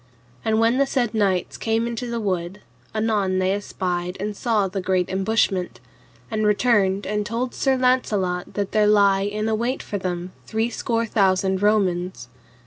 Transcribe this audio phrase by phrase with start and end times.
[0.43, 2.61] And when the said knights came into the wood,
[2.91, 5.79] anon they espied and saw the great embushment,
[6.31, 11.05] and returned and told Sir Launcelot that there lay in await for them three score
[11.05, 12.29] thousand Romans.